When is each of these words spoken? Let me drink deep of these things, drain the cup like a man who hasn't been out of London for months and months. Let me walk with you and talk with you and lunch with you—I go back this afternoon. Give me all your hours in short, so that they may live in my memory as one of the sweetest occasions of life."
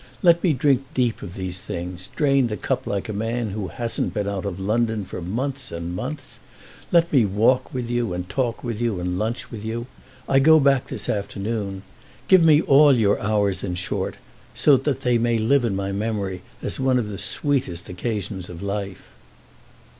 Let 0.23 0.43
me 0.43 0.51
drink 0.51 0.83
deep 0.95 1.21
of 1.21 1.35
these 1.35 1.61
things, 1.61 2.09
drain 2.15 2.47
the 2.47 2.57
cup 2.57 2.87
like 2.87 3.07
a 3.07 3.13
man 3.13 3.51
who 3.51 3.67
hasn't 3.67 4.15
been 4.15 4.27
out 4.27 4.45
of 4.45 4.59
London 4.59 5.05
for 5.05 5.21
months 5.21 5.71
and 5.71 5.95
months. 5.95 6.39
Let 6.91 7.13
me 7.13 7.23
walk 7.23 7.71
with 7.71 7.87
you 7.87 8.11
and 8.11 8.27
talk 8.27 8.63
with 8.63 8.81
you 8.81 8.99
and 8.99 9.19
lunch 9.19 9.51
with 9.51 9.63
you—I 9.63 10.39
go 10.39 10.59
back 10.59 10.87
this 10.87 11.07
afternoon. 11.07 11.83
Give 12.27 12.41
me 12.43 12.63
all 12.63 12.97
your 12.97 13.21
hours 13.21 13.63
in 13.63 13.75
short, 13.75 14.15
so 14.55 14.75
that 14.75 15.01
they 15.01 15.19
may 15.19 15.37
live 15.37 15.63
in 15.63 15.75
my 15.75 15.91
memory 15.91 16.41
as 16.63 16.79
one 16.79 16.97
of 16.97 17.09
the 17.09 17.19
sweetest 17.19 17.87
occasions 17.87 18.49
of 18.49 18.63
life." 18.63 19.09